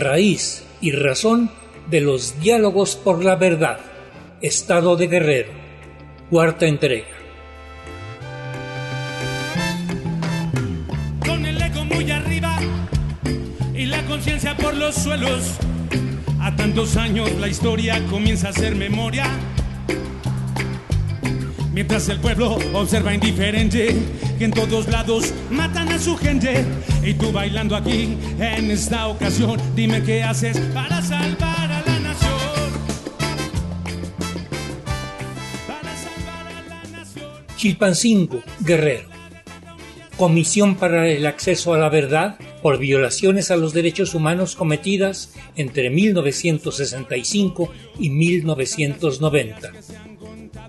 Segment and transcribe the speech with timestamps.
[0.00, 1.50] raíz y razón
[1.90, 3.78] de los diálogos por la verdad.
[4.40, 5.52] Estado de Guerrero.
[6.30, 7.06] Cuarta entrega.
[11.26, 12.58] Con el ego muy arriba
[13.74, 15.56] y la conciencia por los suelos.
[16.40, 19.26] A tantos años la historia comienza a ser memoria.
[21.78, 23.94] Mientras el pueblo observa indiferente
[24.36, 26.64] que en todos lados matan a su gente.
[27.04, 32.32] Y tú bailando aquí en esta ocasión, dime qué haces para salvar a la nación.
[35.68, 37.30] Para salvar a la nación.
[37.56, 39.08] Chilpancingo, Guerrero.
[40.16, 45.90] Comisión para el Acceso a la Verdad por violaciones a los derechos humanos cometidas entre
[45.90, 49.72] 1965 y 1990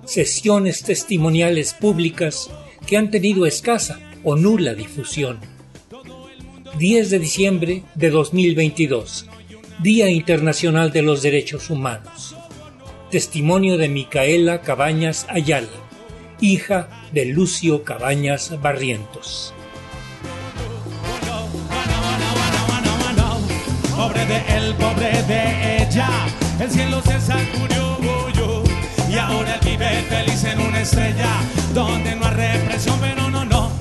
[0.09, 2.49] sesiones testimoniales públicas
[2.88, 5.39] que han tenido escasa o nula difusión.
[6.79, 9.27] 10 de diciembre de 2022,
[9.83, 12.35] Día Internacional de los Derechos Humanos.
[13.11, 15.69] Testimonio de Micaela Cabañas Ayala,
[16.41, 19.53] hija de Lucio Cabañas Barrientos.
[23.95, 26.09] Pobre de él, pobre de ella,
[26.59, 28.19] el cielo se sacudió
[29.09, 31.29] y ahora él vive feliz en una estrella
[31.73, 33.71] donde no hay represión, pero no, no.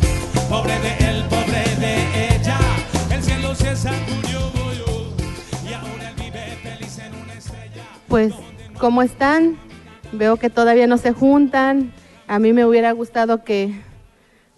[0.48, 2.58] Pobre de él, pobre de ella,
[3.12, 4.38] el cielo se sacudió
[5.68, 7.82] y ahora él vive feliz en una estrella.
[8.08, 8.32] Pues,
[8.78, 9.58] ¿cómo están?
[10.12, 11.92] Veo que todavía no se juntan.
[12.26, 13.78] A mí me hubiera gustado que,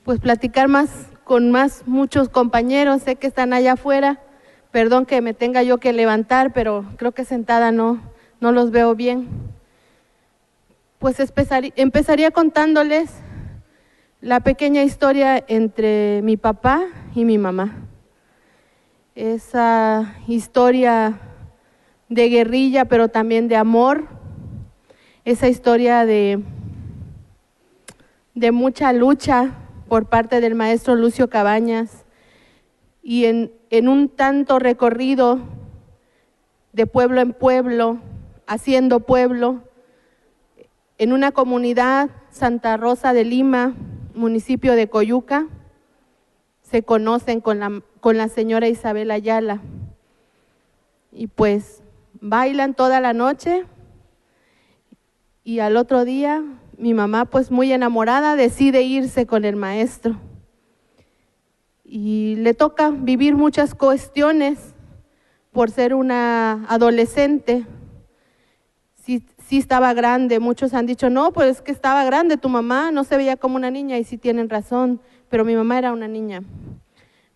[0.04, 0.90] pues, platicar más
[1.24, 3.02] con más muchos compañeros.
[3.02, 4.20] Sé que están allá afuera.
[4.70, 8.00] Perdón que me tenga yo que levantar, pero creo que sentada no,
[8.40, 9.50] no los veo bien
[11.00, 11.16] pues
[11.76, 13.10] empezaría contándoles
[14.20, 16.84] la pequeña historia entre mi papá
[17.14, 17.88] y mi mamá.
[19.14, 21.18] Esa historia
[22.10, 24.08] de guerrilla, pero también de amor.
[25.24, 26.42] Esa historia de,
[28.34, 29.54] de mucha lucha
[29.88, 32.04] por parte del maestro Lucio Cabañas
[33.02, 35.38] y en, en un tanto recorrido
[36.74, 38.00] de pueblo en pueblo,
[38.46, 39.62] haciendo pueblo,
[41.00, 43.74] en una comunidad, Santa Rosa de Lima,
[44.14, 45.46] municipio de Coyuca,
[46.60, 49.62] se conocen con la, con la señora Isabel Ayala.
[51.10, 51.82] Y pues
[52.20, 53.64] bailan toda la noche
[55.42, 56.44] y al otro día
[56.76, 60.20] mi mamá pues muy enamorada decide irse con el maestro.
[61.82, 64.74] Y le toca vivir muchas cuestiones
[65.50, 67.64] por ser una adolescente.
[69.50, 70.38] Sí estaba grande.
[70.38, 73.56] Muchos han dicho, no, pues es que estaba grande, tu mamá no se veía como
[73.56, 76.44] una niña y sí tienen razón, pero mi mamá era una niña,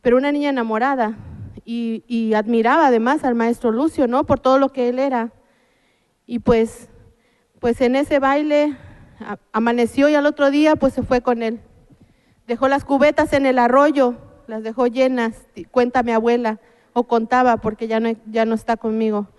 [0.01, 1.17] pero una niña enamorada
[1.65, 4.23] y, admiraba además al maestro Lucio, ¿no?
[4.27, 5.33] Por todo lo que él era.
[6.25, 6.89] Y pues,
[7.59, 8.77] pues en ese baile
[9.51, 11.59] amaneció y al otro día pues se fue con él.
[12.47, 14.15] Dejó las cubetas en el arroyo,
[14.47, 16.61] las dejó llenas, cuenta mi abuela,
[16.93, 19.34] o contaba porque ya no, ya no está conmigo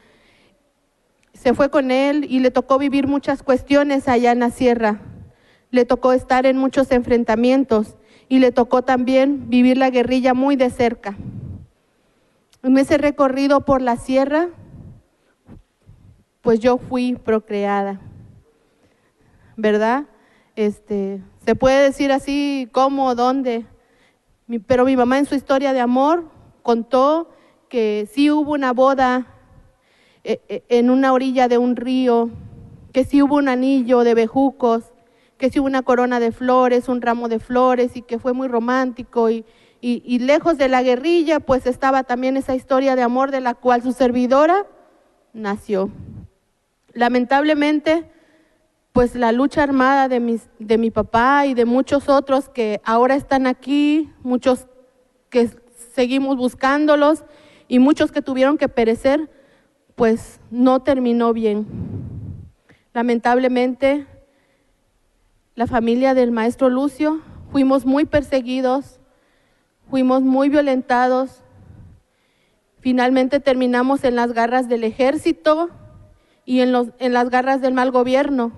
[1.35, 5.01] se fue con él y le tocó vivir muchas cuestiones allá en la sierra.
[5.69, 7.95] Le tocó estar en muchos enfrentamientos
[8.29, 11.15] y le tocó también vivir la guerrilla muy de cerca.
[12.63, 14.49] En ese recorrido por la sierra,
[16.41, 18.01] pues yo fui procreada,
[19.55, 20.05] ¿verdad?
[20.55, 23.65] Este, se puede decir así, cómo, dónde,
[24.65, 26.29] pero mi mamá en su historia de amor
[26.63, 27.29] contó
[27.69, 29.34] que sí hubo una boda
[30.25, 32.29] en una orilla de un río,
[32.91, 34.85] que si hubo un anillo de bejucos,
[35.37, 38.47] que si hubo una corona de flores, un ramo de flores y que fue muy
[38.47, 39.45] romántico y,
[39.81, 43.83] y, lejos de la guerrilla, pues estaba también esa historia de amor de la cual
[43.83, 44.65] su servidora
[45.33, 45.91] nació.
[46.93, 48.09] Lamentablemente,
[48.93, 53.15] pues la lucha armada de, mis, de mi papá y de muchos otros que ahora
[53.15, 54.67] están aquí, muchos
[55.29, 55.49] que
[55.93, 57.23] seguimos buscándolos
[57.67, 59.29] y muchos que tuvieron que perecer,
[59.95, 61.65] pues no terminó bien.
[62.93, 64.05] Lamentablemente,
[65.55, 67.21] la familia del maestro Lucio
[67.51, 68.99] fuimos muy perseguidos,
[69.89, 71.41] fuimos muy violentados.
[72.79, 75.69] Finalmente terminamos en las garras del ejército
[76.45, 78.51] y en, los, en las garras del mal gobierno.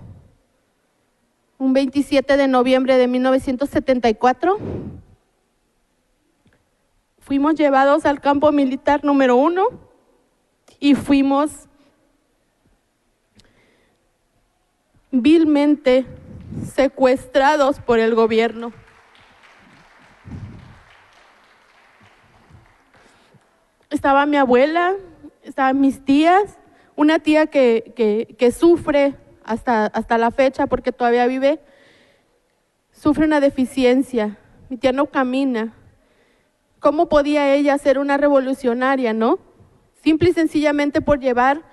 [1.60, 4.58] Un 27 de noviembre de 1974
[7.20, 9.87] fuimos llevados al campo militar número uno
[10.80, 11.68] y fuimos
[15.12, 16.06] vilmente
[16.74, 18.72] secuestrados por el gobierno.
[23.90, 24.94] Estaba mi abuela,
[25.44, 26.58] estaban mis tías,
[26.96, 27.94] una tía que,
[28.38, 31.60] que, sufre hasta, hasta la fecha porque todavía vive,
[32.92, 34.38] sufre una deficiencia,
[34.70, 35.74] mi tía no camina.
[36.80, 39.40] ¿Cómo podía ella ser una revolucionaria, no?
[40.04, 41.64] Simple y sencillamente por llevar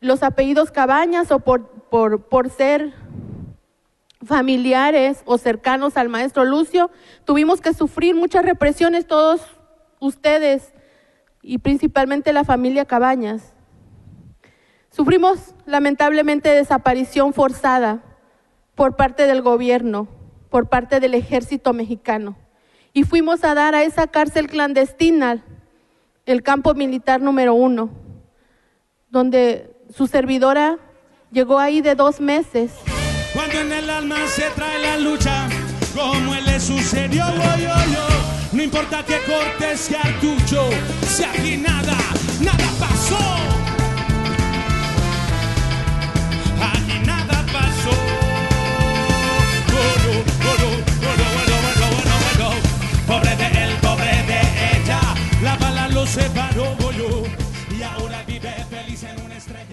[0.00, 2.94] los apellidos Cabañas o por, por, por ser
[4.24, 6.90] familiares o cercanos al maestro Lucio,
[7.24, 9.42] tuvimos que sufrir muchas represiones todos
[9.98, 10.72] ustedes
[11.42, 13.54] y principalmente la familia Cabañas.
[14.90, 18.02] Sufrimos lamentablemente desaparición forzada
[18.74, 20.08] por parte del gobierno,
[20.50, 22.36] por parte del ejército mexicano.
[22.92, 25.44] Y fuimos a dar a esa cárcel clandestina,
[26.26, 27.90] el campo militar número uno,
[29.08, 30.78] donde su servidora
[31.32, 32.72] llegó ahí de dos meses.
[33.32, 35.48] Cuando en el alma se trae la lucha,
[35.94, 38.06] como le sucedió, yo, yo.
[38.52, 40.68] No importa que cortes cartucho,
[41.06, 41.96] si aquí nada,
[42.40, 43.18] nada pasó.
[46.60, 47.90] Aquí nada pasó.
[53.06, 53.69] Pobre de él,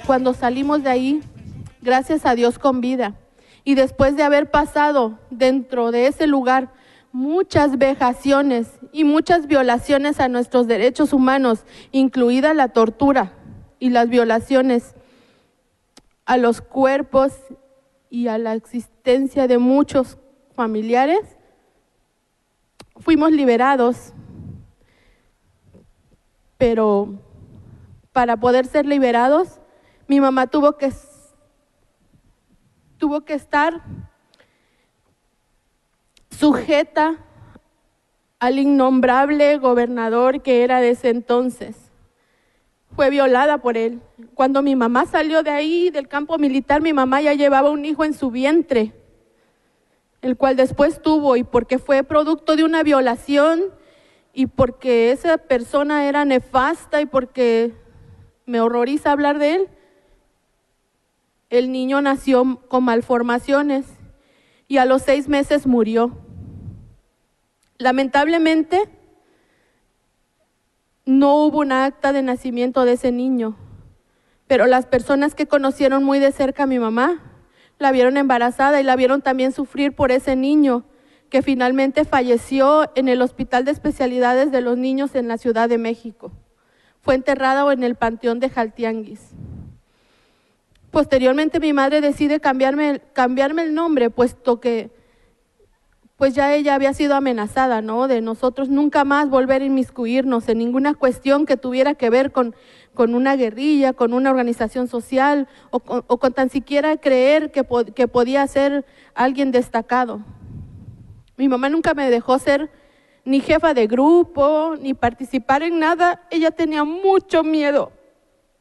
[0.05, 1.21] Cuando salimos de ahí,
[1.81, 3.15] gracias a Dios con vida.
[3.63, 6.73] Y después de haber pasado dentro de ese lugar
[7.11, 13.33] muchas vejaciones y muchas violaciones a nuestros derechos humanos, incluida la tortura
[13.79, 14.95] y las violaciones
[16.25, 17.33] a los cuerpos
[18.09, 20.17] y a la existencia de muchos
[20.55, 21.19] familiares,
[22.97, 24.13] fuimos liberados.
[26.57, 27.19] Pero
[28.11, 29.59] para poder ser liberados,
[30.07, 30.91] mi mamá tuvo que
[32.97, 33.83] tuvo que estar
[36.31, 37.17] sujeta
[38.39, 41.75] al innombrable gobernador que era de ese entonces.
[42.95, 44.01] Fue violada por él.
[44.33, 48.03] Cuando mi mamá salió de ahí, del campo militar, mi mamá ya llevaba un hijo
[48.03, 48.93] en su vientre,
[50.21, 53.61] el cual después tuvo, y porque fue producto de una violación,
[54.37, 57.73] y porque esa persona era nefasta, y porque
[58.45, 59.67] me horroriza hablar de él,
[61.49, 63.87] el niño nació con malformaciones
[64.67, 66.11] y a los seis meses murió.
[67.79, 68.87] Lamentablemente,
[71.03, 73.57] no hubo un acta de nacimiento de ese niño,
[74.45, 77.23] pero las personas que conocieron muy de cerca a mi mamá
[77.79, 80.85] la vieron embarazada y la vieron también sufrir por ese niño
[81.29, 85.77] que finalmente falleció en el Hospital de Especialidades de los Niños en la Ciudad de
[85.77, 86.31] México.
[87.01, 89.31] Fue enterrado en el Panteón de Jaltianguis.
[90.91, 94.89] Posteriormente mi madre decide cambiarme, el nombre, puesto que
[96.15, 98.07] pues ya ella había sido amenazada, ¿no?
[98.07, 102.55] De nosotros nunca más volver a inmiscuirnos en ninguna cuestión que tuviera que ver con,
[102.95, 107.63] con una guerrilla, con una organización social o, o con tan siquiera creer que,
[107.93, 108.83] que podía ser
[109.13, 110.21] alguien destacado.
[111.37, 112.69] Mi mamá nunca me dejó ser
[113.23, 116.25] ni jefa de grupo, ni participar en nada.
[116.31, 117.91] Ella tenía mucho miedo.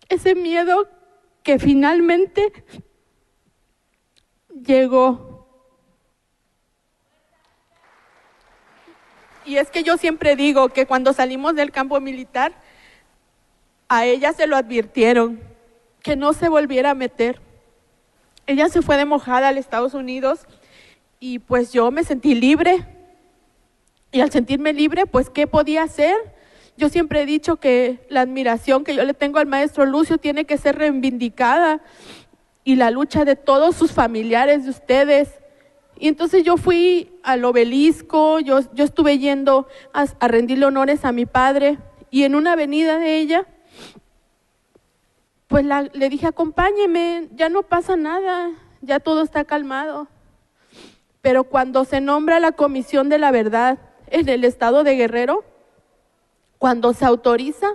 [0.09, 0.89] Ese miedo
[1.43, 2.53] que finalmente
[4.63, 5.47] llegó.
[9.47, 12.53] Y es que yo siempre digo que cuando salimos del campo militar,
[13.89, 15.41] a ella se lo advirtieron,
[16.03, 17.41] que no se volviera a meter.
[18.47, 20.47] Ella se fue de mojada al Estados Unidos
[21.27, 22.87] y pues yo me sentí libre.
[24.13, 26.15] Y al sentirme libre, pues ¿qué podía hacer?
[26.77, 30.45] Yo siempre he dicho que la admiración que yo le tengo al maestro Lucio tiene
[30.45, 31.81] que ser reivindicada
[32.63, 35.31] y la lucha de todos sus familiares, de ustedes.
[35.99, 41.27] Y entonces yo fui al obelisco, yo, yo estuve yendo a, rendirle honores a mi
[41.27, 41.79] padre
[42.09, 43.49] y en una avenida de ella,
[45.49, 50.07] pues la, le dije, acompáñeme, ya no pasa nada, ya todo está calmado.
[51.27, 55.43] Pero cuando se nombra la Comisión de la Verdad en el estado de Guerrero,
[56.59, 57.67] cuando se autoriza,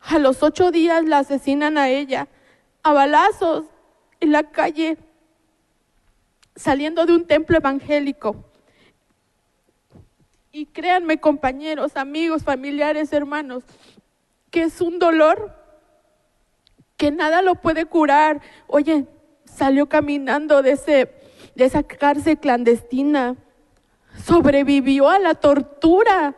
[0.00, 2.28] a los ocho días la asesinan a ella,
[2.82, 3.66] a balazos,
[4.20, 4.96] en la calle,
[6.56, 8.42] saliendo de un templo evangélico.
[10.50, 13.64] Y créanme, compañeros, amigos, familiares, hermanos,
[14.50, 15.54] que es un dolor
[16.96, 18.40] que nada lo puede curar.
[18.66, 19.04] Oye,
[19.44, 21.21] salió caminando de, ese,
[21.54, 23.36] de esa cárcel clandestina,
[24.24, 26.34] sobrevivió a la tortura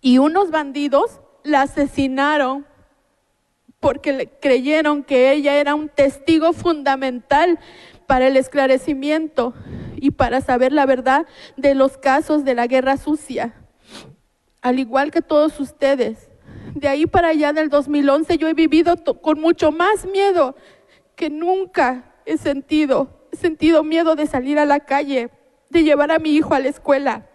[0.00, 2.66] y unos bandidos la asesinaron
[3.80, 7.58] porque creyeron que ella era un testigo fundamental
[8.06, 9.54] para el esclarecimiento
[9.96, 13.54] y para saber la verdad de los casos de la guerra sucia.
[14.62, 16.30] Al igual que todos ustedes,
[16.74, 20.56] De ahí para allá del 2011 yo he vivido con mucho más miedo
[21.14, 23.08] que nunca he sentido.
[23.32, 25.30] He sentido miedo de salir a la calle,
[25.70, 27.28] de llevar a mi hijo a la escuela.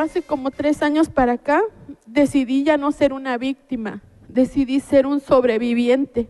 [0.00, 1.62] Hace como tres años para acá
[2.06, 6.28] decidí ya no ser una víctima, decidí ser un sobreviviente.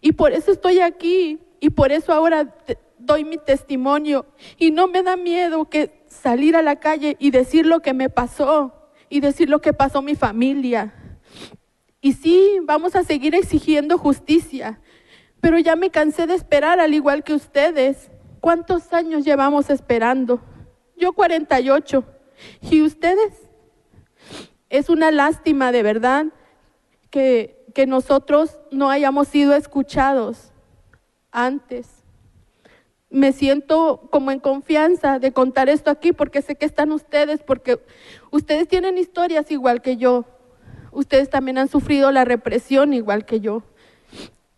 [0.00, 2.54] Y por eso estoy aquí y por eso ahora
[2.98, 4.26] doy mi testimonio.
[4.58, 8.10] Y no me da miedo que salir a la calle y decir lo que me
[8.10, 10.94] pasó y decir lo que pasó mi familia.
[12.00, 14.80] Y sí, vamos a seguir exigiendo justicia,
[15.40, 18.10] pero ya me cansé de esperar al igual que ustedes.
[18.40, 20.40] ¿Cuántos años llevamos esperando?
[20.96, 22.04] Yo 48.
[22.60, 23.48] ¿Y ustedes?
[24.70, 26.26] Es una lástima de verdad
[27.10, 30.52] que, que nosotros no hayamos sido escuchados
[31.30, 31.88] antes.
[33.10, 37.84] Me siento como en confianza de contar esto aquí porque sé que están ustedes, porque
[38.30, 40.24] ustedes tienen historias igual que yo.
[40.92, 43.62] Ustedes también han sufrido la represión igual que yo.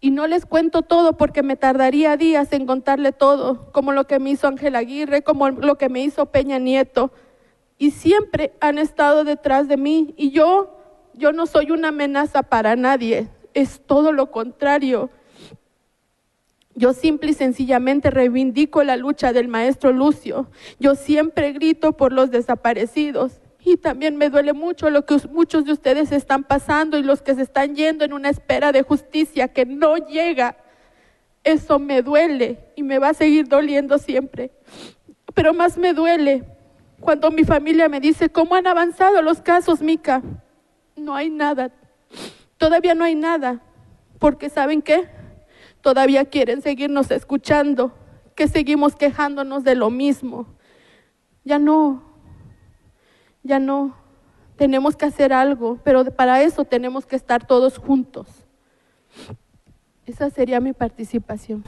[0.01, 4.19] Y no les cuento todo porque me tardaría días en contarle todo, como lo que
[4.19, 7.11] me hizo Ángel Aguirre, como lo que me hizo Peña Nieto,
[7.79, 10.77] y siempre han estado detrás de mí y yo,
[11.15, 15.11] yo no soy una amenaza para nadie, es todo lo contrario.
[16.77, 20.51] Yo simple y sencillamente reivindico la lucha del maestro Lucio.
[20.81, 23.41] Yo siempre grito por los desaparecidos.
[23.65, 27.35] Y también me duele mucho lo que muchos de ustedes están pasando y los que
[27.35, 30.57] se están yendo en una espera de justicia que no llega.
[31.45, 34.51] Eso me duele y me va a seguir doliendo siempre.
[35.33, 36.45] Pero más me duele
[37.01, 40.23] cuando mi familia me dice, ¿cómo han avanzado los casos, Mica?
[40.97, 41.71] No hay nada.
[42.57, 43.61] Todavía no hay nada.
[44.19, 45.09] Porque ¿saben qué?
[45.81, 47.93] Todavía quieren seguirnos escuchando,
[48.35, 50.47] que seguimos quejándonos de lo mismo.
[51.45, 52.03] Ya no,
[53.43, 53.97] ya no.
[54.57, 58.29] Tenemos que hacer algo, pero para eso tenemos que estar todos juntos.
[60.07, 61.65] Esa sería mi participación.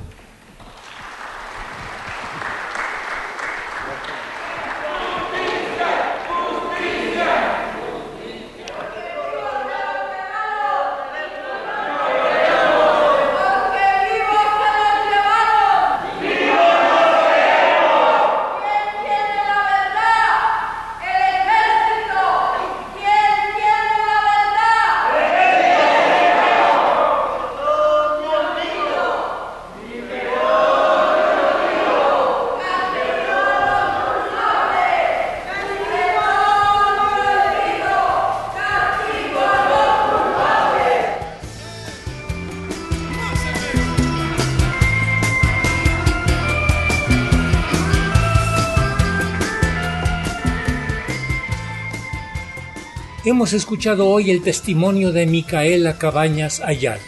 [53.27, 57.03] Hemos escuchado hoy el testimonio de Micaela Cabañas Ayala,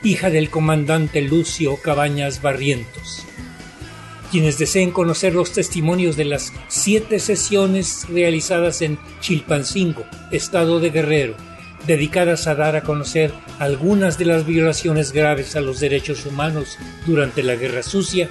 [0.00, 3.26] hija del comandante Lucio Cabañas Barrientos.
[4.30, 11.34] Quienes deseen conocer los testimonios de las siete sesiones realizadas en Chilpancingo, estado de Guerrero,
[11.84, 17.42] dedicadas a dar a conocer algunas de las violaciones graves a los derechos humanos durante
[17.42, 18.28] la Guerra Sucia,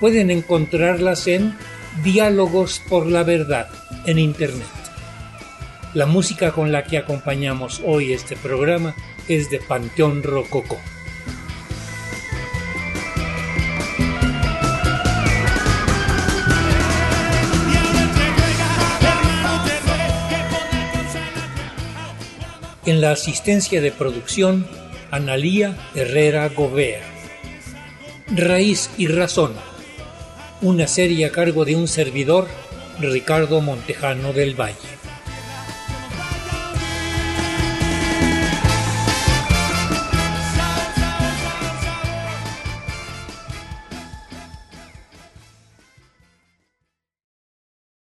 [0.00, 1.54] pueden encontrarlas en
[2.02, 3.68] Diálogos por la Verdad
[4.06, 4.87] en Internet.
[5.94, 8.94] La música con la que acompañamos hoy este programa
[9.26, 10.78] es de Panteón Rococó.
[22.84, 24.66] En la asistencia de producción,
[25.10, 27.00] Analía Herrera Gobea.
[28.30, 29.54] Raíz y Razón.
[30.60, 32.46] Una serie a cargo de un servidor,
[33.00, 34.98] Ricardo Montejano del Valle.